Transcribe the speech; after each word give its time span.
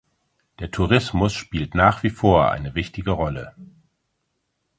Der 0.57 0.71
Tourismus 0.71 1.31
spielt 1.31 1.75
nach 1.75 2.01
wie 2.01 2.09
vor 2.09 2.49
eine 2.51 2.73
wichtige 2.73 3.11
Rolle. 3.11 3.53